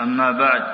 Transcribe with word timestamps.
أما 0.00 0.30
بعد 0.30 0.64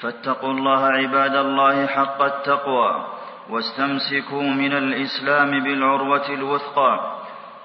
فاتقوا 0.00 0.52
الله 0.52 0.86
عباد 0.86 1.36
الله 1.36 1.86
حق 1.86 2.22
التقوى 2.22 3.06
واستمسكوا 3.50 4.42
من 4.42 4.72
الإسلام 4.72 5.50
بالعروة 5.50 6.28
الوثقى. 6.28 7.18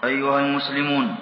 أيها 0.03 0.39
المسلمون 0.39 1.15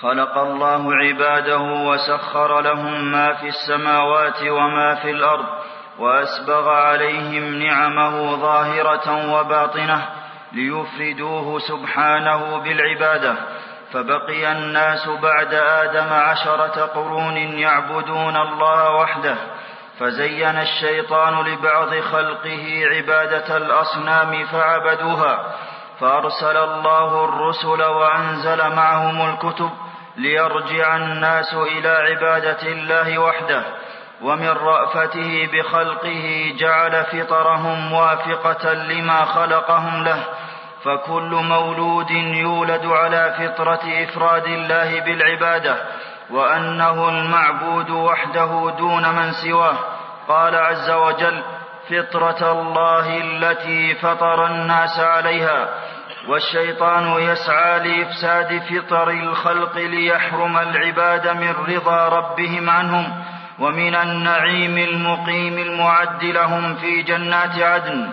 خلق 0.00 0.38
الله 0.38 0.94
عباده 0.94 1.60
وسخر 1.60 2.60
لهم 2.60 3.12
ما 3.12 3.32
في 3.32 3.48
السماوات 3.48 4.42
وما 4.42 4.94
في 4.94 5.10
الأرض 5.10 5.46
وأسبغ 5.98 6.68
عليهم 6.68 7.54
نعمه 7.54 8.36
ظاهرة 8.36 9.34
وباطنة 9.34 10.08
ليفردوه 10.52 11.58
سبحانه 11.58 12.58
بالعبادة. 12.58 13.34
فبقي 13.92 14.52
الناس 14.52 15.08
بعد 15.08 15.54
آدم 15.54 16.12
عشرة 16.12 16.84
قرون 16.94 17.36
يعبدون 17.36 18.36
الله 18.36 18.94
وحده 18.96 19.34
فزين 20.00 20.58
الشيطان 20.58 21.44
لبعض 21.44 22.00
خلقه 22.00 22.82
عبادة 22.92 23.56
الأصنام 23.56 24.44
فعبدوها 24.46 25.54
فأرسل 26.00 26.56
الله 26.56 27.24
الرسل 27.24 27.82
وأنزل 27.82 28.74
معهم 28.74 29.30
الكتب 29.30 29.70
ليرجع 30.16 30.96
الناس 30.96 31.54
إلى 31.54 31.88
عبادة 31.88 32.62
الله 32.62 33.18
وحده 33.18 33.62
ومن 34.22 34.48
رأفته 34.48 35.48
بخلقه 35.52 36.54
جعل 36.58 37.04
فطرهم 37.04 37.88
موافقه 37.90 38.72
لما 38.72 39.24
خلقهم 39.24 40.04
له 40.04 40.24
فكل 40.84 41.30
مولود 41.30 42.10
يولد 42.10 42.86
على 42.86 43.34
فطرة 43.38 43.80
إفراد 44.04 44.46
الله 44.46 45.00
بالعبادة 45.00 45.76
وأنه 46.30 47.08
المعبود 47.08 47.90
وحده 47.90 48.74
دون 48.78 49.08
من 49.08 49.30
سواه. 49.32 49.76
قال 50.28 50.54
عز 50.54 50.90
وجل 50.90 51.42
فطرة 51.90 52.52
الله 52.52 53.20
التي 53.20 53.94
فطر 53.94 54.46
الناس 54.46 55.00
عليها 55.00 55.68
والشيطان 56.28 57.22
يسعى 57.22 57.78
لإفساد 57.78 58.62
فطر 58.62 59.10
الخلق 59.10 59.76
ليحرم 59.76 60.56
العباد 60.56 61.28
من 61.28 61.54
رضا 61.68 62.08
ربهم 62.08 62.70
عنهم 62.70 63.24
ومن 63.58 63.94
النعيم 63.94 64.78
المقيم 64.78 65.58
المعد 65.58 66.24
لهم 66.24 66.74
في 66.74 67.02
جنات 67.02 67.58
عدن. 67.62 68.10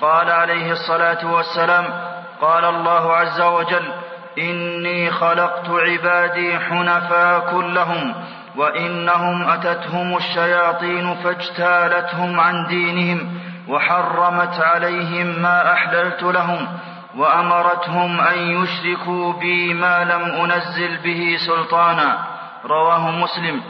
قال 0.00 0.30
عليه 0.30 0.72
الصلاة 0.72 1.32
والسلام 1.34 2.07
قال 2.40 2.64
الله 2.64 3.12
عز 3.12 3.40
وجل 3.40 3.92
إني 4.38 5.10
خلقت 5.10 5.68
عبادي 5.70 6.58
حنفاء 6.58 7.50
كلهم 7.50 8.14
وإنهم 8.56 9.42
أتتهم 9.48 10.16
الشياطين 10.16 11.14
فاجتالتهم 11.14 12.40
عن 12.40 12.66
دينهم 12.66 13.40
وحرمت 13.68 14.60
عليهم 14.60 15.42
ما 15.42 15.72
أحللت 15.72 16.22
لهم 16.22 16.68
وأمرتهم 17.16 18.20
أن 18.20 18.38
يشركوا 18.38 19.32
بي 19.32 19.74
ما 19.74 20.04
لم 20.04 20.22
أنزل 20.22 20.96
به 21.04 21.36
سلطانا. 21.46 22.18
رواه 22.64 23.10
مسلم. 23.10 23.60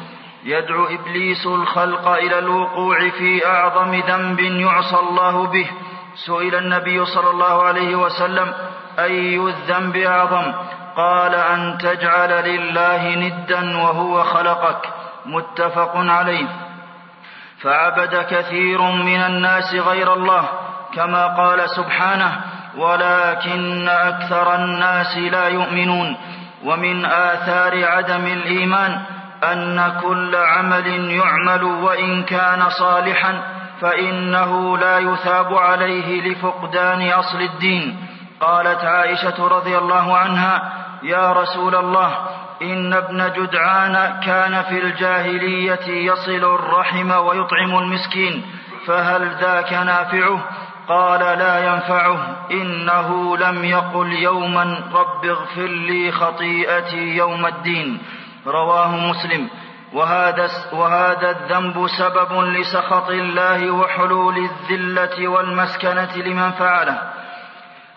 يدعو 0.45 0.85
إبليس 0.85 1.47
الخلق 1.47 2.09
إلى 2.09 2.39
الوقوع 2.39 3.11
في 3.11 3.47
أعظم 3.47 3.95
ذنب 3.95 4.41
يعصى 4.41 4.97
الله 4.97 5.47
به 5.47 5.71
سئل 6.15 6.55
النبي 6.55 7.05
صلى 7.05 7.31
الله 7.31 7.63
عليه 7.63 7.97
وسلم 7.97 8.55
أي 8.99 9.37
الذنب 9.37 9.97
أعظم؟ 9.97 10.53
قال 10.97 11.35
أن 11.35 11.79
تجعل 11.79 12.31
لله 12.45 13.15
ندا 13.15 13.77
وهو 13.79 14.25
خلقك. 14.25 14.89
متفق 15.27 15.93
عليه. 15.97 16.47
فعبد 17.61 18.27
كثير 18.31 18.83
من 18.83 19.21
الناس 19.21 19.75
غير 19.75 20.15
الله 20.15 20.45
كما 20.95 21.27
قال 21.27 21.71
سبحانه 21.71 22.41
ولكن 22.77 23.89
أكثر 23.89 24.55
الناس 24.55 25.19
لا 25.19 25.49
يؤمنون. 25.49 26.17
ومن 26.65 27.05
آثار 27.05 27.85
عدم 27.85 28.27
الإيمان 28.27 29.01
أن 29.45 29.93
كل 30.03 30.37
عمل 30.37 31.11
يعمل 31.11 31.65
وإن 31.65 32.23
كان 32.23 32.71
صالحا 32.71 33.43
فإنه 33.81 34.79
لا 34.79 34.99
يثاب 34.99 35.55
عليه 35.55 36.33
لفقدان 36.33 37.11
أصل 37.11 37.41
الدين. 37.41 37.97
قالت 38.41 38.85
عائشة 38.85 39.49
رضي 39.49 39.79
الله 39.79 40.17
عنها 40.17 40.73
يا 41.03 41.33
رسول 41.33 41.75
الله 41.75 42.15
إن 42.63 42.93
ابن 42.93 43.33
جدعان 43.33 44.21
كان 44.27 44.63
في 44.63 44.79
الجاهلية 44.79 45.87
يصل 45.87 46.55
الرحم 46.55 47.11
ويطعم 47.11 47.79
المسكين 47.79 48.43
فهل 48.87 49.31
ذاك 49.41 49.73
نافعه؟ 49.73 50.41
قال 50.89 51.21
لا 51.21 51.75
ينفعه 51.75 52.19
إنه 52.51 53.37
لم 53.37 53.65
يقل 53.65 54.13
يوما 54.13 54.81
رب 54.95 55.25
اغفر 55.25 55.67
لي 55.67 56.13
خطيئتي 56.13 57.17
يوم 57.17 57.47
الدين. 57.47 57.99
رواه 58.47 58.97
مسلم. 58.97 59.49
وهذا, 59.93 60.49
وهذا 60.73 61.31
الذنب 61.31 61.87
سبب 61.99 62.41
لسخط 62.41 63.11
الله 63.11 63.71
وحلول 63.71 64.37
الذلة 64.39 65.29
والمسكنة 65.29 66.17
لمن 66.17 66.51
فعله. 66.51 66.99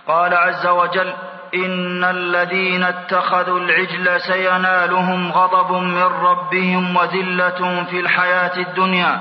قال 0.07 0.34
عز 0.34 0.68
وجل 0.68 1.13
إن 1.56 2.03
الذين 2.03 2.84
اتخذوا 2.84 3.59
العجل 3.59 4.22
سينالهم 4.22 5.31
غضب 5.31 5.72
من 5.72 6.03
ربهم 6.03 6.96
وذلة 6.97 7.84
في 7.84 8.00
الحياة 8.00 8.57
الدنيا 8.57 9.19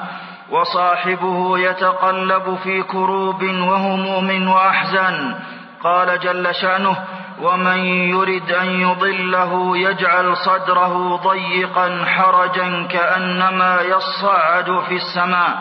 وصاحبه 0.51 1.59
يتقلب 1.59 2.59
في 2.63 2.83
كروب 2.83 3.43
وهموم 3.43 4.49
واحزان 4.49 5.35
قال 5.83 6.21
جل 6.21 6.55
شأنه 6.55 6.97
ومن 7.43 7.79
يرد 7.85 8.53
أن 8.53 8.81
يضله 8.81 9.79
يجعل 9.79 10.37
صدره 10.37 11.17
ضيقا 11.17 12.05
حرجا 12.05 12.87
كأنما 12.87 13.81
يصعد 13.81 14.83
في 14.89 14.95
السماء 14.95 15.59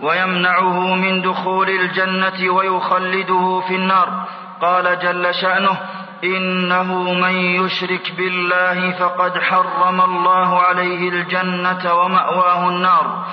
ويمنعه 0.00 0.94
من 0.94 1.22
دخول 1.22 1.70
الجنة 1.70 2.52
ويخلده 2.52 3.62
في 3.68 3.74
النار. 3.74 4.24
قال 4.60 4.98
جل 4.98 5.34
شأنه 5.34 5.76
إنه 6.24 7.12
من 7.12 7.34
يشرك 7.34 8.12
بالله 8.16 8.90
فقد 8.92 9.38
حرم 9.38 10.00
الله 10.00 10.60
عليه 10.60 11.08
الجنة 11.08 11.94
ومأواه 11.94 12.68
النار. 12.68 13.24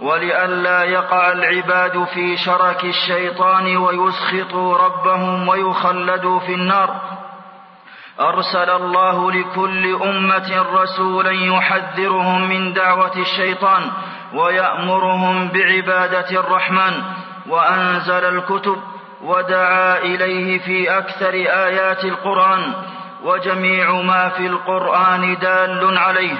ولئلا 0.00 0.84
يقع 0.84 1.32
العباد 1.32 2.04
في 2.04 2.36
شرك 2.36 2.84
الشيطان 2.84 3.76
ويسخطوا 3.76 4.76
ربهم 4.76 5.48
ويخلدوا 5.48 6.40
في 6.40 6.54
النار. 6.54 7.19
أرسل 8.20 8.70
الله 8.70 9.32
لكل 9.32 10.02
أمة 10.02 10.64
رسولا 10.74 11.30
يحذرهم 11.30 12.48
من 12.48 12.72
دعوة 12.72 13.16
الشيطان 13.16 13.90
ويأمرهم 14.34 15.48
بعبادة 15.48 16.40
الرحمن 16.40 17.02
وأنزل 17.48 18.24
الكتب 18.24 18.76
ودعا 19.22 19.98
إليه 19.98 20.58
في 20.58 20.98
أكثر 20.98 21.32
آيات 21.34 22.04
القرآن 22.04 22.74
وجميع 23.24 23.92
ما 23.92 24.28
في 24.28 24.46
القرآن 24.46 25.36
دال 25.38 25.98
عليه 25.98 26.36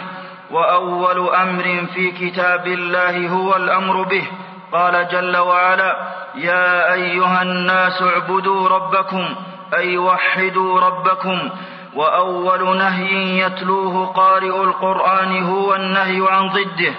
وأول 0.50 1.34
أمر 1.34 1.86
في 1.94 2.10
كتاب 2.10 2.66
الله 2.66 3.28
هو 3.28 3.56
الأمر 3.56 4.02
به. 4.02 4.26
قال 4.72 5.08
جل 5.08 5.36
وعلا 5.36 5.96
يا 6.34 6.92
أيها 6.92 7.42
الناس 7.42 8.02
اعبدوا 8.02 8.68
ربكم 8.68 9.34
أي 9.74 9.98
وحدوا 9.98 10.80
ربكم 10.80 11.50
وأول 11.94 12.76
نهي 12.76 13.38
يتلوه 13.38 14.06
قارئ 14.06 14.62
القرآن 14.62 15.42
هو 15.42 15.74
النهي 15.74 16.26
عن 16.30 16.48
ضده 16.48 16.94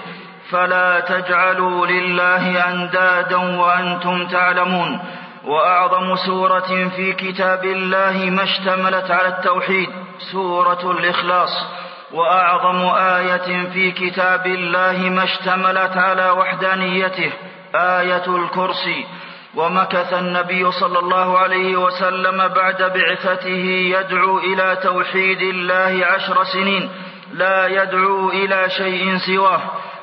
فلا 0.50 1.00
تجعلوا 1.00 1.86
لله 1.86 2.70
أندادا 2.70 3.36
وأنتم 3.36 4.26
تعلمون. 4.26 5.00
وأعظم 5.44 6.16
سورة 6.16 6.88
في 6.96 7.12
كتاب 7.12 7.64
الله 7.64 8.30
ما 8.30 8.42
اشتملت 8.42 9.10
على 9.10 9.28
التوحيد 9.28 9.88
سورة 10.32 10.90
الإخلاص. 10.90 11.66
وأعظم 12.12 12.80
آية 12.96 13.70
في 13.72 13.90
كتاب 13.90 14.46
الله 14.46 15.10
ما 15.10 15.24
اشتملت 15.24 15.96
على 15.96 16.30
وحدانيته 16.30 17.32
آية 17.74 18.26
الكرسي. 18.26 19.06
ومكث 19.54 20.12
النبي 20.12 20.72
صلى 20.72 20.98
الله 20.98 21.38
عليه 21.38 21.76
وسلم 21.76 22.48
بعد 22.48 22.82
بعثته 22.82 23.92
يدعو 23.98 24.38
إلى 24.38 24.78
توحيد 24.82 25.42
الله 25.42 26.06
عشر 26.06 26.44
سنين 26.44 26.90
لا 27.32 27.66
يدعو 27.66 28.30
إلى 28.30 28.70
شيء 28.70 29.18
سواه. 29.18 29.60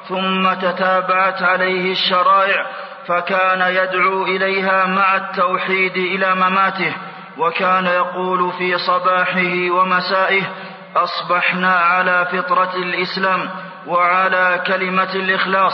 ثم 0.10 0.54
تتابعت 0.54 1.42
عليه 1.44 1.92
الشرائع 1.92 2.66
فكان 3.08 3.62
يدعو 3.76 4.24
إليها 4.24 4.86
مع 4.86 5.16
التوحيد 5.16 5.98
إلى 5.98 6.36
مماته 6.36 6.94
وكان 7.38 7.86
يقول 7.86 8.52
في 8.58 8.78
صباحه 8.78 9.72
ومسائه 9.72 10.42
أصبحنا 10.96 11.72
على 11.72 12.28
فطرة 12.32 12.76
الإسلام 12.76 13.50
وعلى 13.88 14.64
كلمة 14.68 15.14
الإخلاص 15.16 15.74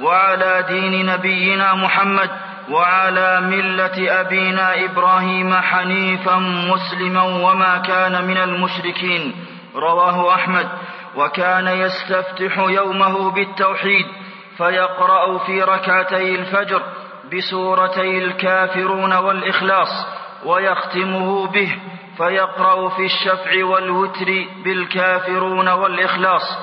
وعلى 0.00 0.64
دين 0.68 1.06
نبينا 1.06 1.74
محمد 1.74 2.30
وعلى 2.70 3.40
ملة 3.40 4.20
أبينا 4.20 4.84
إبراهيم 4.84 5.54
حنيفا 5.54 6.36
مسلما 6.38 7.22
وما 7.22 7.78
كان 7.78 8.24
من 8.24 8.36
المشركين. 8.36 9.34
رواه 9.74 10.34
أحمد. 10.34 10.68
وكان 11.16 11.68
يستفتح 11.68 12.58
يومه 12.58 13.30
بالتوحيد 13.30 14.06
فيقرأ 14.56 15.38
في 15.38 15.62
ركعتي 15.62 16.34
الفجر 16.34 16.82
بسورتي 17.32 18.18
الكافرون 18.18 19.12
والإخلاص 19.12 20.06
ويختمه 20.44 21.46
به 21.46 21.76
فيقرأ 22.16 22.88
في 22.88 23.04
الشفع 23.04 23.64
والوتر 23.64 24.46
بالكافرون 24.64 25.68
والإخلاص. 25.68 26.58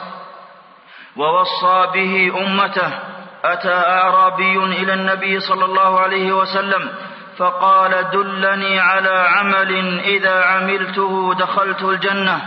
ووصى 1.18 1.88
به 1.94 2.34
أمته 2.42 3.13
أتى 3.46 3.74
أعرابي 3.74 4.58
إلى 4.58 4.94
النبي 4.94 5.40
صلى 5.40 5.66
الله 5.66 6.00
عليه 6.00 6.34
وسلم 6.34 6.90
فقال 7.38 8.10
دلني 8.10 8.80
على 8.80 9.26
عمل 9.28 10.00
إذا 10.00 10.44
عملته 10.46 11.34
دخلت 11.34 11.84
الجنة. 11.84 12.42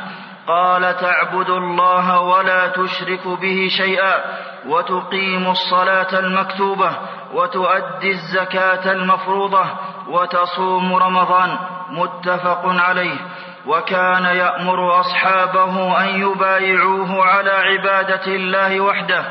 قال 0.48 0.96
تعبد 0.96 1.50
الله 1.50 2.20
ولا 2.20 2.66
تشرك 2.66 3.28
به 3.28 3.68
شيئا 3.76 4.14
وتقيم 4.66 5.50
الصلاة 5.50 6.18
المكتوبة 6.18 6.90
وتؤدي 7.34 8.10
الزكاة 8.10 8.92
المفروضة 8.92 9.64
وتصوم 10.08 10.94
رمضان. 10.94 11.58
متفق 11.90 12.62
عليه. 12.64 13.16
وكان 13.66 14.24
يأمر 14.24 15.00
أصحابه 15.00 16.00
أن 16.00 16.20
يبايعوه 16.20 17.24
على 17.26 17.50
عبادة 17.50 18.26
الله 18.26 18.80
وحده 18.80 19.24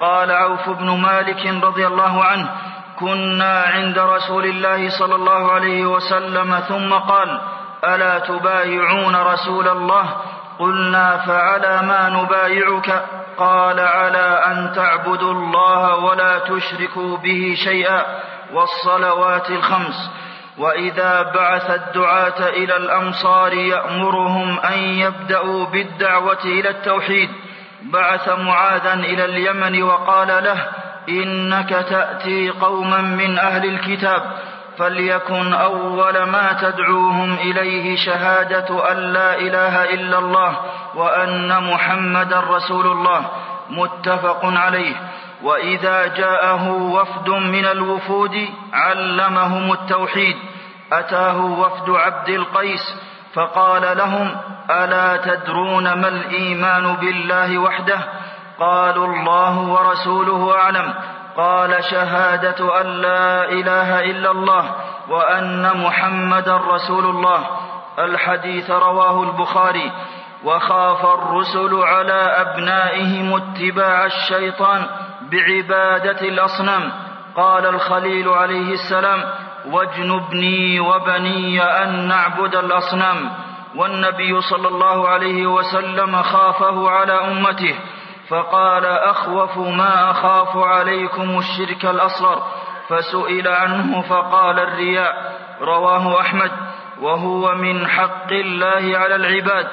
قال 0.00 0.30
عوف 0.30 0.68
بن 0.68 0.90
مالك 0.90 1.46
رضي 1.64 1.86
الله 1.86 2.24
عنه 2.24 2.50
كنا 2.98 3.64
عند 3.74 3.98
رسول 3.98 4.44
الله 4.44 4.88
صلى 4.88 5.14
الله 5.14 5.52
عليه 5.52 5.86
وسلم 5.86 6.60
ثم 6.68 6.92
قال 6.94 7.40
ألا 7.84 8.18
تبايعون 8.18 9.16
رسول 9.16 9.68
الله؟ 9.68 10.16
قلنا 10.58 11.16
فعلى 11.16 11.82
ما 11.82 12.08
نبايعك؟ 12.08 13.04
قال 13.38 13.80
على 13.80 14.42
أن 14.46 14.72
تعبدوا 14.72 15.32
الله 15.32 15.96
ولا 15.96 16.38
تشركوا 16.38 17.16
به 17.16 17.54
شيئا 17.64 18.04
والصلوات 18.52 19.50
الخمس. 19.50 20.10
وإذا 20.58 21.22
بعث 21.22 21.70
الدعاة 21.70 22.48
إلى 22.48 22.76
الامصار 22.76 23.52
يأمرهم 23.52 24.58
أن 24.60 24.78
يبدأوا 24.78 25.66
بالدعوة 25.66 26.44
إلى 26.44 26.68
التوحيد. 26.70 27.30
بعث 27.82 28.28
معاذا 28.28 28.94
إلى 28.94 29.24
اليمن 29.24 29.82
وقال 29.82 30.28
له 30.44 30.66
إنك 31.08 31.68
تأتي 31.68 32.50
قوما 32.50 33.00
من 33.00 33.38
أهل 33.38 33.64
الكتاب 33.64 34.22
فليكن 34.78 35.52
أول 35.52 36.22
ما 36.22 36.52
تدعوهم 36.62 37.34
إليه 37.34 37.96
شهادة 37.96 38.92
أن 38.92 38.96
لا 38.96 39.38
إله 39.38 39.84
إلا 39.84 40.18
الله 40.18 40.56
وأن 40.94 41.64
محمدا 41.72 42.40
رسول 42.40 42.86
الله 42.86 43.26
متفق 43.70 44.40
عليه. 44.44 44.96
وإذا 45.42 46.06
جاءه 46.06 46.68
وفد 46.68 47.28
من 47.28 47.64
الوفود 47.64 48.48
علمهم 48.72 49.72
التوحيد. 49.72 50.36
أتاه 50.92 51.44
وفد 51.44 51.90
عبد 51.90 52.28
القيس 52.28 52.94
فقال 53.34 53.96
لهم 53.96 54.36
ألا 54.70 55.16
تدرون 55.16 55.92
ما 55.92 56.08
الإيمان 56.08 56.96
بالله 56.96 57.58
وحده؟ 57.58 57.98
قالوا 58.60 59.06
الله 59.06 59.58
ورسوله 59.58 60.56
أعلم. 60.58 60.94
قال 61.36 61.84
شهادة 61.84 62.80
أن 62.80 62.86
لا 62.86 63.44
إله 63.44 64.00
إلا 64.00 64.30
الله 64.30 64.64
وأن 65.08 65.70
محمدا 65.74 66.56
رسول 66.56 67.06
الله. 67.06 67.46
الحديث 67.98 68.70
رواه 68.70 69.22
البخاري. 69.22 69.92
وخاف 70.44 71.06
الرسل 71.06 71.74
على 71.74 72.12
أبنائهم 72.12 73.34
اتباع 73.34 74.06
الشيطان 74.06 74.86
بعبادة 75.30 76.28
الأصنام. 76.28 76.92
قال 77.36 77.66
الخليل 77.66 78.28
عليه 78.28 78.72
السلام 78.74 79.22
واجنبني 79.66 80.80
وبني 80.80 81.62
أن 81.62 82.08
نعبد 82.08 82.54
الأصنام 82.56 83.30
والنبي 83.76 84.40
صلى 84.40 84.68
الله 84.68 85.08
عليه 85.08 85.46
وسلم 85.46 86.22
خافه 86.22 86.90
على 86.90 87.12
أمته 87.12 87.74
فقال 88.28 88.86
أخوف 88.86 89.58
ما 89.58 90.10
أخاف 90.10 90.56
عليكم 90.56 91.38
الشرك 91.38 91.84
الأصغر 91.84 92.42
فسئل 92.88 93.48
عنه 93.48 94.02
فقال 94.02 94.58
الرياء 94.60 95.36
رواه 95.60 96.20
أحمد 96.20 96.50
وهو 97.00 97.54
من 97.54 97.86
حق 97.88 98.32
الله 98.32 98.98
على 98.98 99.14
العباد 99.16 99.66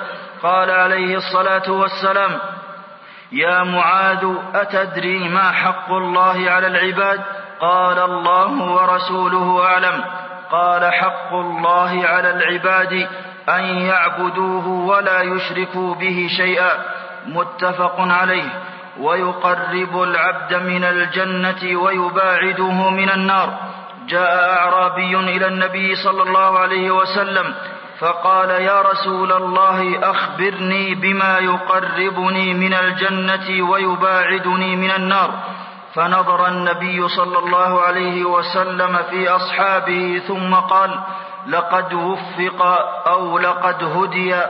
قال 0.44 0.72
عليه 0.72 1.16
الصلاة 1.18 1.72
والسلام 1.72 2.40
يا 3.32 3.64
معاذ 3.64 4.34
أتدري 4.56 5.30
ما 5.30 5.52
حق 5.52 5.92
الله 5.92 6.52
على 6.52 6.68
العباد 6.68 7.22
قال 7.62 8.00
الله 8.00 8.72
ورسوله 8.72 9.66
أعلم. 9.66 10.04
قال 10.52 10.94
حق 10.94 11.34
الله 11.34 12.06
على 12.06 12.30
العباد 12.30 13.08
أن 13.50 13.64
يعبدوه 13.64 14.68
ولا 14.68 15.22
يشركوا 15.22 15.96
به 15.96 16.28
شيئا. 16.38 16.72
متفق 17.26 17.96
عليه. 18.00 18.50
ويقرب 19.00 20.02
العبد 20.04 20.54
من 20.54 20.84
الجنة 20.84 21.80
ويباعده 21.82 22.90
من 22.90 23.10
النار. 23.10 23.54
جاء 24.08 24.60
أعرابي 24.60 25.16
إلى 25.16 25.48
النبي 25.48 25.96
صلى 25.96 26.24
الله 26.24 26.60
عليه 26.60 26.92
وسلم 26.92 27.54
فقال 28.00 28.50
يا 28.50 28.82
رسول 28.82 29.32
الله 29.32 30.00
أخبرني 30.12 30.96
بما 30.96 31.38
يقربني 31.38 32.54
من 32.54 32.74
الجنة 32.74 33.70
ويباعدني 33.70 34.76
من 34.76 34.92
النار. 34.92 35.30
فنظر 35.98 36.48
النبي 36.48 37.08
صلى 37.08 37.40
الله 37.40 37.82
عليه 37.82 38.26
وسلم 38.26 38.98
في 39.10 39.30
أصحابه 39.30 40.22
ثم 40.28 40.56
قال 40.56 41.00
لقد 41.48 41.94
وفق 41.94 42.62
أو 43.08 43.40
لقد 43.40 43.84
هدي. 43.84 44.42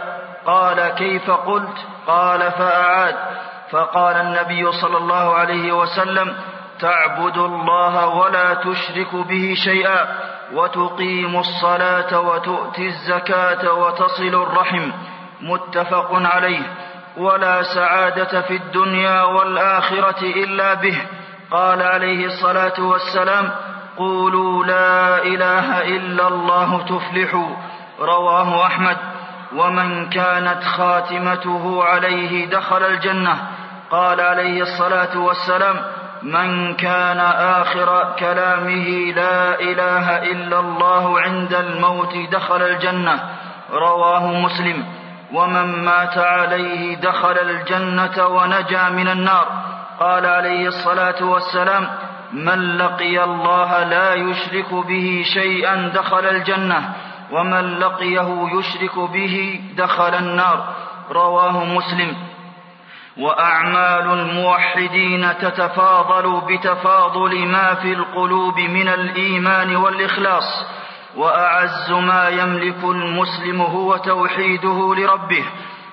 قال 0.46 0.88
كيف 0.88 1.32
قلت؟ 1.32 1.77
قال 2.08 2.51
فأعاد. 2.51 3.16
فقال 3.72 4.16
النبي 4.16 4.72
صلى 4.72 4.98
الله 4.98 5.36
عليه 5.36 5.72
وسلم 5.72 6.36
تعبد 6.80 7.38
الله 7.38 8.08
ولا 8.08 8.54
تشرك 8.54 9.16
به 9.16 9.56
شيئا 9.63 10.08
وتقيم 10.54 11.39
الصلاة 11.39 12.20
وتؤتي 12.20 12.88
الزكاة 12.88 13.74
وتصل 13.74 14.44
الرحم. 14.44 14.92
متفق 15.42 16.10
عليه. 16.12 16.62
ولا 17.18 17.63
سعادة 17.63 18.42
في 18.42 18.56
الدنيا 18.56 19.24
والآخرة 19.24 20.22
إلا 20.22 20.74
به. 20.74 21.01
قال 21.51 21.82
عليه 21.82 22.25
الصلاة 22.25 22.80
والسلام 22.80 23.51
قولوا 23.98 24.66
لا 24.66 25.24
إله 25.24 25.82
إلا 25.82 26.27
الله 26.27 26.82
تفلحوا. 26.82 27.50
رواه 28.00 28.66
أحمد. 28.66 28.98
ومن 29.56 30.10
كانت 30.10 30.63
خاتمته 30.63 31.84
عليه 31.84 32.50
دخل 32.50 32.84
الجنة. 32.84 33.38
قال 33.92 34.22
عليه 34.22 34.62
الصلاة 34.62 35.18
والسلام 35.18 35.75
من 36.24 36.74
كان 36.74 37.20
آخر 37.60 38.16
كلامه 38.20 39.13
لا 39.16 39.60
إله 39.60 40.32
إلا 40.32 40.60
الله 40.60 41.20
عند 41.20 41.54
الموت 41.54 42.13
دخل 42.32 42.62
الجنة. 42.62 43.20
رواه 43.72 44.27
مسلم. 44.27 44.86
ومن 45.34 45.86
مات 45.86 46.18
عليه 46.18 46.96
دخل 46.96 47.38
الجنة 47.38 48.27
ونجا 48.27 48.89
من 48.89 49.08
النار. 49.08 49.66
قال 50.00 50.25
عليه 50.25 50.68
الصلاة 50.68 51.24
والسلام 51.24 51.88
من 52.34 52.77
لقي 52.77 53.24
الله 53.24 53.84
لا 53.84 54.13
يشرك 54.13 54.74
به 54.74 55.24
شيئا 55.34 55.92
دخل 55.96 56.25
الجنة 56.25 56.94
ومن 57.32 57.80
لقيه 57.80 58.50
يشرك 58.60 59.00
به 59.00 59.62
دخل 59.77 60.13
النار. 60.16 60.74
رواه 61.12 61.66
مسلم. 61.66 62.16
وأعمال 63.18 64.20
الموحدين 64.20 65.38
تتفاضل 65.42 66.42
بتفاضل 66.48 67.48
ما 67.48 67.74
في 67.74 67.94
القلوب 67.94 68.60
من 68.60 68.88
الإيمان 68.88 69.75
والإخلاص 69.75 70.66
وأعز 71.16 71.92
ما 71.92 72.30
يملك 72.30 72.84
المسلم 72.84 73.62
هو 73.62 73.98
توحيده 73.98 74.96
لربه 74.96 75.44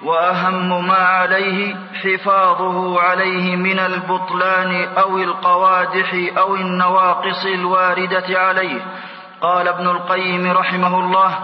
وأهم 0.02 0.86
ما 0.86 0.94
عليه 0.94 1.76
حفاظه 2.02 3.00
عليه 3.00 3.56
من 3.56 3.78
البطلان 3.78 4.88
أو 4.98 5.18
القوادح 5.18 6.14
أو 6.38 6.54
النواقص 6.54 7.44
الواردة 7.44 8.40
عليه. 8.40 8.80
قال 9.40 9.68
ابن 9.68 9.88
القيم 9.88 10.52
رحمه 10.52 11.00
الله 11.00 11.38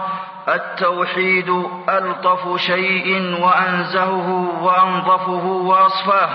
التوحيد 0.49 1.49
ألطف 1.89 2.57
شيء 2.57 3.37
وأنزهه 3.41 4.47
وأنظفه 4.61 5.45
وأصفاه 5.45 6.29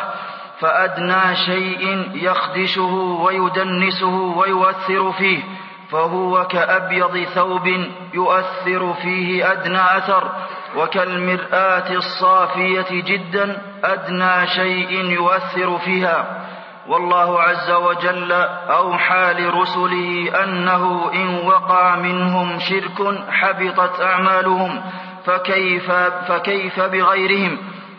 فأدنى 0.60 1.36
شيء 1.36 2.10
يخدشه 2.14 2.94
ويدنسه 3.24 4.14
ويؤثر 4.36 5.12
فيه 5.12 5.42
فهو 5.90 6.44
كأبيض 6.46 7.18
ثوب 7.34 7.66
يؤثر 8.14 8.94
فيه 9.02 9.52
أدنى 9.52 9.78
أثر. 9.78 10.32
وكالمرآة 10.76 11.90
الصافية 11.90 12.86
جدا 12.90 13.62
أدنى 13.84 14.46
شيء 14.46 15.04
يؤثر 15.10 15.78
فيها. 15.78 16.46
والله 16.88 17.40
عز 17.40 17.70
وجل 17.70 18.32
أوحى 18.70 19.34
لرسله 19.38 20.44
أنه 20.44 21.10
إن 21.14 21.46
وقع 21.46 21.96
منهم 21.96 22.58
شرك 22.58 23.18
حبطت 23.30 24.00
أعمالهم 24.00 24.82
فكيف 25.26 25.92
فكيف 26.28 26.80
بغيرهم؟ 26.80 27.58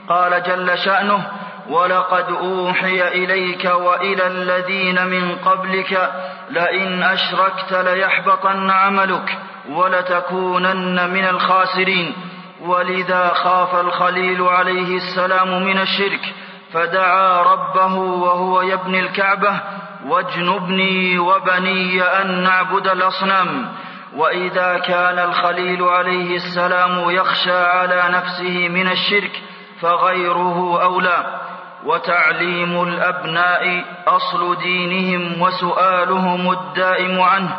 قال 0.09 0.43
جل 0.43 0.77
شأنه 0.77 1.27
ولقد 1.69 2.31
أوحي 2.31 3.07
إليك 3.07 3.65
وإلى 3.65 4.27
الذين 4.27 5.07
من 5.07 5.35
قبلك 5.35 6.11
لئن 6.49 7.03
أشركت 7.03 7.73
ليحبطن 7.73 8.69
عملك 8.69 9.37
ولتكونن 9.69 11.09
من 11.09 11.27
الخاسرين. 11.27 12.13
ولذا 12.61 13.27
خاف 13.33 13.75
الخليل 13.75 14.41
عليه 14.41 14.97
السلام 14.97 15.63
من 15.63 15.77
الشرك 15.79 16.33
فدعا 16.73 17.41
ربه 17.41 17.95
وهو 17.95 18.61
يبني 18.61 18.99
الكعبة 18.99 19.59
واجنبني 20.07 21.19
وبني 21.19 22.01
أن 22.01 22.43
نعبد 22.43 22.87
الأصنام. 22.87 23.71
وإذا 24.15 24.77
كان 24.77 25.19
الخليل 25.19 25.83
عليه 25.83 26.35
السلام 26.35 27.09
يخشى 27.09 27.57
على 27.57 28.03
نفسه 28.09 28.67
من 28.69 28.87
الشرك 28.87 29.41
فغيره 29.81 30.83
أولى. 30.83 31.39
وتعليم 31.85 32.83
الأبناء 32.83 33.85
أصل 34.07 34.57
دينهم 34.57 35.41
وسؤالهم 35.41 36.51
الدائم 36.51 37.21
عنه 37.21 37.55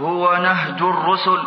هو 0.00 0.36
نهج 0.36 0.82
الرسل. 0.82 1.38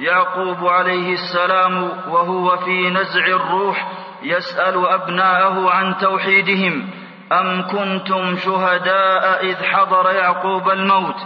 يعقوب 0.00 0.66
عليه 0.66 1.12
السلام 1.12 1.82
وهو 2.08 2.56
في 2.56 2.90
نزع 2.90 3.26
الروح 3.26 3.88
يسأل 4.22 4.86
أبناءه 4.86 5.70
عن 5.70 5.96
توحيدهم 5.96 6.90
أم 7.32 7.62
كنتم 7.62 8.36
شهداء 8.36 9.44
إذ 9.46 9.64
حضر 9.64 10.10
يعقوب 10.10 10.70
الموت؟ 10.70 11.16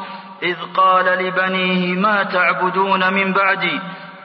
إذ 0.42 0.56
قال 0.76 1.04
لبنيه 1.04 1.94
ما 1.94 2.22
تعبدون 2.22 3.14
من 3.14 3.32
بعدي؟ 3.32 3.80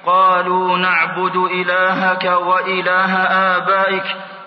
قالوا 0.05 0.77
نعبد 0.77 1.35
إلهك 1.35 2.23
وإله 2.23 3.13
آبائك 3.57 4.03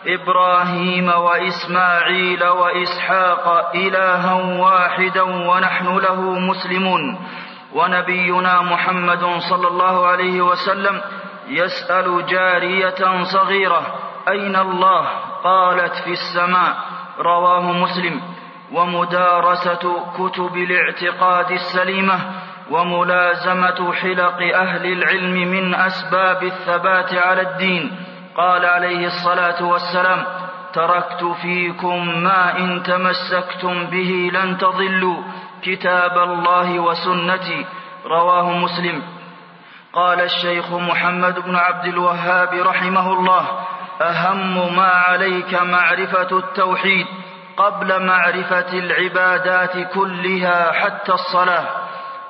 إبراهيم 0.07 1.09
وإسماعيل 1.09 2.45
وإسحاق 2.45 3.71
إلها 3.75 4.35
واحدا 4.61 5.23
ونحن 5.23 5.97
له 5.97 6.21
مسلمون. 6.39 7.19
ونبينا 7.75 8.63
محمد 8.63 9.25
صلى 9.51 9.69
الله 9.69 10.07
عليه 10.07 10.43
وسلم 10.43 11.01
يسأل 11.49 12.27
جارية 12.27 13.23
صغيرة 13.23 13.83
أين 14.29 14.57
الله؟ 14.57 15.07
قالت 15.45 15.95
في 15.95 16.11
السماء. 16.11 16.77
رواه 17.19 17.73
مسلم. 17.73 18.21
ومدارسة 18.73 20.05
كتب 20.19 20.57
الاعتقاد 20.57 21.51
السليمة 21.51 22.19
وملازمة 22.71 23.93
حلق 23.93 24.39
أهل 24.55 24.93
العلم 24.93 25.35
من 25.51 25.75
أسباب 25.75 26.43
الثبات 26.43 27.15
على 27.15 27.43
الدين. 27.43 27.97
قال 28.37 28.65
عليه 28.65 29.07
الصلاة 29.07 29.65
والسلام 29.65 30.25
تركت 30.73 31.25
فيكم 31.43 32.23
ما 32.23 32.59
إن 32.59 32.83
تمسكتم 32.83 33.85
به 33.85 34.31
لن 34.35 34.59
تضلوا. 34.59 35.23
كتاب 35.63 36.19
الله 36.19 36.79
وسنتي 36.79 37.67
رواه 38.07 38.51
مسلم. 38.51 39.03
قال 39.93 40.21
الشيخ 40.21 40.73
محمد 40.73 41.39
بن 41.39 41.57
عبد 41.57 41.85
الوهاب 41.85 42.55
رحمه 42.55 43.13
الله 43.13 43.45
أهم 44.03 44.77
ما 44.77 44.93
عليك 45.09 45.55
معرفة 45.55 46.39
التوحيد 46.39 47.07
قبل 47.57 48.07
معرفة 48.07 48.73
العبادات 48.73 49.93
كلها 49.95 50.73
حتى 50.73 51.13
الصلاة 51.13 51.65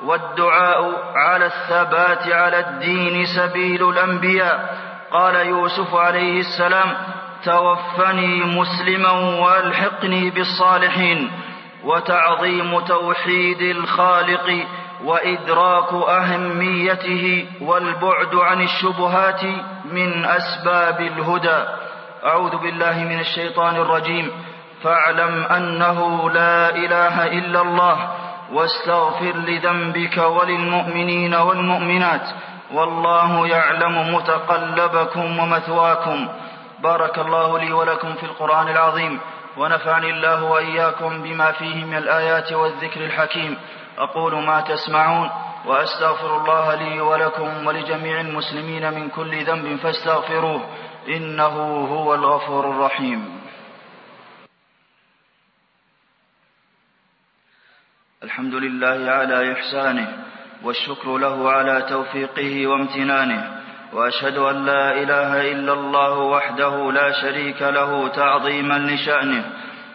والدعاء 0.05 1.13
على 1.15 1.47
الثبات 1.47 2.33
على 2.33 2.59
الدين 2.61 3.27
سبيل 3.27 3.89
الأنبياء. 3.89 4.77
قال 5.13 5.35
يوسف 5.35 5.95
عليه 5.95 6.41
السلام 6.41 6.97
توفني 7.45 8.45
مسلما 8.45 9.11
والحقني 9.11 10.31
بالصالحين. 10.31 11.31
وتعظيم 11.85 12.81
توحيد 12.81 13.61
الخالق 13.63 14.67
وإدراك 15.05 15.93
أهميته 15.93 17.47
والبعد 17.61 18.35
عن 18.35 18.63
الشبهات 18.63 19.45
من 19.85 20.25
أسباب 20.25 21.01
الهدى. 21.01 21.65
أعوذ 22.27 22.57
بالله 22.57 23.05
من 23.05 23.21
الشيطان 23.21 23.77
الرجيم. 23.77 24.31
فاعلم 24.83 25.45
أنه 25.45 26.31
لا 26.31 26.69
إله 26.77 27.27
إلا 27.27 27.61
الله 27.61 28.11
واستغفر 28.53 29.37
لذنبك 29.37 30.17
وللمؤمنين 30.17 31.35
والمؤمنات 31.35 32.29
والله 32.73 33.47
يعلم 33.49 34.15
متقلبكم 34.15 35.39
ومثواكم. 35.39 36.29
بارك 36.83 37.19
الله 37.19 37.59
لي 37.59 37.73
ولكم 37.73 38.15
في 38.15 38.23
القرآن 38.23 38.69
العظيم. 38.69 39.21
ونفعني 39.57 40.11
الله 40.11 40.45
وإياكم 40.45 41.23
بما 41.23 41.53
فيه 41.53 41.85
من 41.85 41.97
الآيات 41.97 42.53
والذكر 42.53 43.05
الحكيم. 43.05 43.57
أقول 43.99 44.35
ما 44.35 44.61
تسمعون 44.61 45.31
وأستغفر 45.67 46.37
الله 46.37 46.75
لي 46.75 47.01
ولكم 47.01 47.67
ولجميع 47.67 48.21
المسلمين 48.21 48.93
من 48.95 49.09
كل 49.09 49.45
ذنب 49.45 49.77
فاستغفروه 49.77 50.67
إنه 51.09 51.55
هو 51.87 52.15
الغفور 52.15 52.71
الرحيم. 52.71 53.41
الحمد 58.23 58.55
لله 58.55 59.11
على 59.13 59.53
إحسانه 59.53 60.25
والشكر 60.65 61.17
له 61.19 61.51
على 61.51 61.83
توفيقه 61.83 62.67
وامتنانه 62.67 63.60
وأشهد 63.93 64.39
أن 64.39 64.67
لا 64.67 64.93
إله 64.93 65.53
إلا 65.53 65.73
الله 65.73 66.19
وحده 66.19 66.93
لا 66.93 67.13
شريك 67.13 67.63
له 67.63 68.09
تعظيما 68.09 68.79
لشأنه 68.79 69.45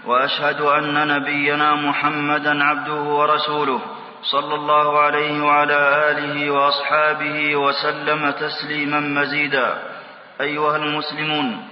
وأشهد 0.06 0.62
أن 0.62 1.08
نبينا 1.08 1.76
محمدا 1.76 2.64
عبده 2.64 3.02
ورسوله 3.02 3.80
صلى 4.24 4.56
الله 4.56 5.00
عليه 5.00 5.44
وعلى 5.44 6.12
آله 6.12 6.52
وأصحابه 6.52 7.56
وسلم 7.56 8.32
تسليما 8.32 9.00
مزيدا. 9.00 9.78
أيها 10.42 10.76
المسلمون 10.76 11.68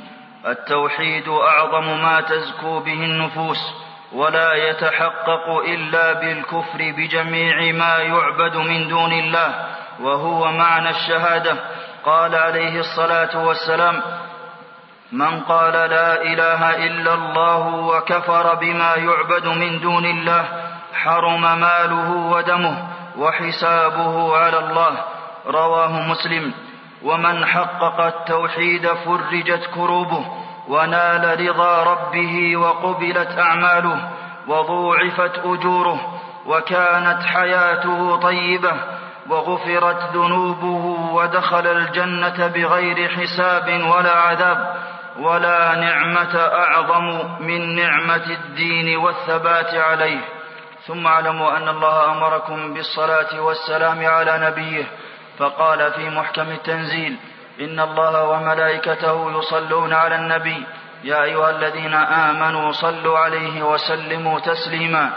التوحيد 0.47 1.27
أعظم 1.27 2.01
ما 2.01 2.21
تزكو 2.21 2.79
به 2.79 3.05
النفوس 3.05 3.73
ولا 4.13 4.53
يتحقق 4.53 5.49
إلا 5.65 6.13
بالكفر 6.13 6.93
بجميع 6.97 7.71
ما 7.71 7.97
يعبد 7.97 8.55
من 8.55 8.87
دون 8.87 9.11
الله 9.11 9.65
وهو 9.99 10.51
معنى 10.51 10.89
الشهادة. 10.89 11.55
قال 12.05 12.35
عليه 12.35 12.79
الصلاة 12.79 13.45
والسلام 13.45 14.01
من 15.11 15.39
قال 15.39 15.73
لا 15.73 16.21
إله 16.21 16.85
إلا 16.85 17.13
الله 17.13 17.67
وكفر 17.67 18.55
بما 18.55 18.95
يعبد 18.95 19.47
من 19.47 19.79
دون 19.79 20.05
الله 20.05 20.45
حرم 20.93 21.41
ماله 21.41 22.09
ودمه 22.11 22.77
وحسابه 23.17 24.37
على 24.37 24.59
الله. 24.59 24.91
رواه 25.47 26.01
مسلم. 26.07 26.53
ومن 27.03 27.45
حقق 27.45 27.99
التوحيد 28.01 28.87
فرجت 28.87 29.69
كروبه 29.75 30.25
ونال 30.67 31.39
رضا 31.49 31.83
ربه 31.83 32.57
وقبلت 32.57 33.39
أعماله 33.39 34.09
وضوعفت 34.47 35.39
أجوره 35.45 35.99
وكانت 36.45 37.23
حياته 37.23 38.15
طيبة 38.15 38.71
وغفرت 39.29 40.01
ذنوبه 40.13 40.85
ودخل 41.13 41.67
الجنة 41.67 42.47
بغير 42.47 43.09
حساب 43.09 43.67
ولا 43.67 44.11
عذاب 44.11 44.75
ولا 45.19 45.75
نعمة 45.75 46.35
أعظم 46.37 47.05
من 47.39 47.75
نعمة 47.75 48.25
الدين 48.25 48.97
والثبات 48.97 49.73
عليه. 49.75 50.19
ثم 50.87 51.07
اعلموا 51.07 51.57
أن 51.57 51.69
الله 51.69 52.11
أمركم 52.11 52.73
بالصلاة 52.73 53.41
والسلام 53.41 54.05
على 54.05 54.37
نبيه. 54.47 54.83
فقال 55.39 55.91
في 55.91 56.09
محكم 56.09 56.49
التنزيل 56.49 57.17
إن 57.61 57.79
الله 57.79 58.23
وملائكته 58.23 59.39
يصلون 59.39 59.93
على 59.93 60.15
النبي. 60.15 60.63
يا 61.03 61.23
أيها 61.23 61.49
الذين 61.49 61.93
آمنوا 61.93 62.71
صلوا 62.71 63.19
عليه 63.19 63.63
وسلموا 63.63 64.39
تسليما. 64.39 65.09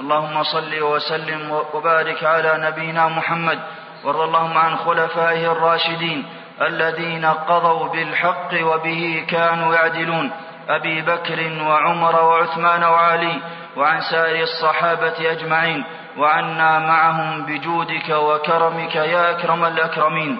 اللهم 0.00 0.42
صل 0.42 0.82
وسلم 0.82 1.62
وبارك 1.74 2.24
على 2.24 2.52
نبينا 2.58 3.08
محمد 3.08 3.58
وارض 4.04 4.20
اللهم 4.20 4.58
عن 4.58 4.76
خلفائه 4.76 5.52
الراشدين 5.52 6.24
الذين 6.62 7.24
قضوا 7.24 7.88
بالحق 7.88 8.50
وبه 8.62 9.24
كانوا 9.28 9.74
يعدلون. 9.74 10.30
أبي 10.68 11.02
بكر 11.02 11.62
وعمر 11.62 12.16
وعثمان 12.24 12.84
وعلي 12.84 13.36
وعن 13.76 14.00
سائر 14.00 14.42
الصحابة 14.42 15.32
أجمعين 15.32 15.84
وعنا 16.18 16.78
معهم 16.78 17.46
بجودك 17.46 18.08
وكرمك 18.10 18.94
يا 18.94 19.30
أكرم 19.30 19.64
الأكرمين. 19.64 20.38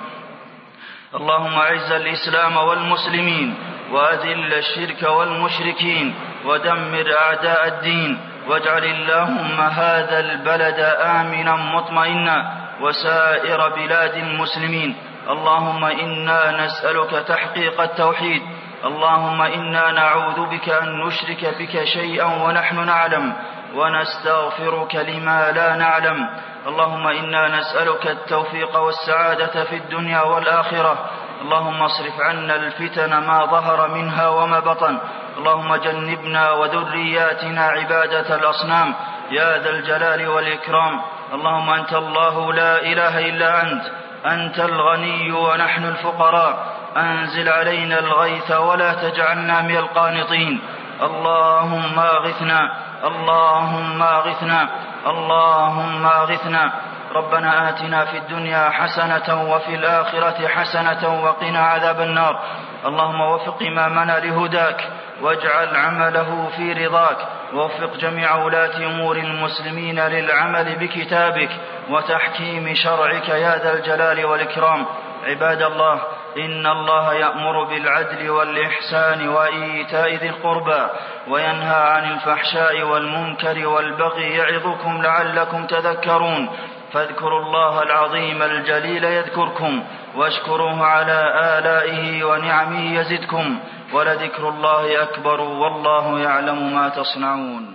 اللهم 1.14 1.54
أعز 1.54 1.92
الإسلام 1.92 2.56
والمسلمين 2.56 3.54
وأذل 3.92 4.54
الشرك 4.54 5.02
والمشركين 5.02 6.14
ودمر 6.44 7.06
أعداء 7.18 7.66
الدين. 7.66 8.33
واجعل 8.48 8.84
اللهم 8.84 9.60
هذا 9.60 10.20
البلد 10.20 10.80
آمنا 11.00 11.56
مطمئنا 11.56 12.36
وسائر 12.80 13.68
بلاد 13.68 14.14
المسلمين. 14.14 14.96
اللهم 15.28 15.84
إنا 15.84 16.64
نسألك 16.64 17.10
تحقيق 17.10 17.80
التوحيد. 17.80 18.42
اللهم 18.84 19.42
إنا 19.42 19.92
نعوذ 19.92 20.46
بك 20.46 20.68
أن 20.68 21.00
نشرك 21.06 21.54
بك 21.58 21.84
شيئا 21.84 22.24
ونحن 22.24 22.86
نعلم 22.86 23.32
ونستغفرك 23.74 24.94
لما 24.94 25.50
لا 25.50 25.76
نعلم. 25.76 26.28
اللهم 26.66 27.06
إنا 27.06 27.58
نسألك 27.58 28.06
التوفيق 28.06 28.76
والسعادة 28.76 29.64
في 29.64 29.76
الدنيا 29.76 30.20
والآخرة. 30.20 31.10
اللهم 31.44 31.82
اصرف 31.82 32.20
عنا 32.20 32.56
الفتن 32.56 33.18
ما 33.18 33.44
ظهر 33.44 33.88
منها 33.88 34.28
وما 34.28 34.60
بطن. 34.60 34.98
اللهم 35.38 35.76
جنبنا 35.76 36.50
وذرياتنا 36.50 37.66
عبادة 37.66 38.36
الأصنام. 38.36 38.94
يا 39.30 39.58
ذا 39.58 39.70
الجلال 39.70 40.28
والإكرام. 40.28 41.00
اللهم 41.34 41.70
أنت 41.70 41.92
الله 41.92 42.52
لا 42.52 42.82
إله 42.82 43.18
إلا 43.18 43.62
أنت. 43.62 43.82
أنت 44.26 44.60
الغني 44.60 45.32
ونحن 45.32 45.84
الفقراء. 45.84 46.66
أنزل 46.96 47.48
علينا 47.48 47.98
الغيث 47.98 48.50
ولا 48.50 48.94
تجعلنا 48.94 49.62
من 49.62 49.76
القانطين. 49.76 50.60
اللهم 51.02 51.98
اغثنا. 51.98 52.74
اللهم 53.04 54.02
اغثنا. 54.02 54.68
اللهم 55.06 56.06
اغثنا. 56.06 56.70
ربنا 57.14 57.68
آتنا 57.68 58.04
في 58.04 58.16
الدنيا 58.16 58.70
حسنة 58.70 59.54
وفي 59.54 59.74
الآخرة 59.74 60.48
حسنة 60.48 61.24
وقنا 61.24 61.58
عذاب 61.58 62.00
النار. 62.00 62.40
اللهم 62.86 63.20
وفق 63.20 63.62
إمامنا 63.62 64.18
لهداك 64.18 64.88
واجعل 65.22 65.76
عمله 65.76 66.48
في 66.56 66.72
رضاك 66.72 67.16
ووفق 67.54 67.96
جميع 67.96 68.34
ولاة 68.34 68.76
أمور 68.76 69.16
المسلمين 69.16 70.00
للعمل 70.00 70.76
بكتابك 70.76 71.50
وتحكيم 71.90 72.74
شرعك 72.74 73.28
يا 73.28 73.58
ذا 73.58 73.72
الجلال 73.72 74.24
والإكرام. 74.24 74.86
عباد 75.24 75.62
الله 75.62 76.00
إن 76.38 76.66
الله 76.66 77.14
يأمر 77.14 77.64
بالعدل 77.64 78.30
والإحسان 78.30 79.28
وإيتاء 79.28 80.14
ذي 80.14 80.28
القربى 80.28 80.86
وينهى 81.28 81.82
عن 81.90 82.12
الفحشاء 82.12 82.82
والمنكر 82.82 83.66
والبغي 83.66 84.30
يعظكم 84.30 85.02
لعلكم 85.02 85.66
تذكرون. 85.66 86.48
فاذكروا 86.94 87.40
الله 87.40 87.82
العظيم 87.82 88.42
الجليل 88.42 89.04
يذكركم 89.04 89.82
واشكروه 90.16 90.86
على 90.86 91.20
آلائه 91.58 92.24
ونعمه 92.24 92.98
يزدكم 93.00 93.58
ولذكر 93.92 94.48
الله 94.48 95.02
أكبر 95.02 95.40
والله 95.40 96.18
يعلم 96.20 96.74
ما 96.74 96.88
تصنعون 96.88 97.73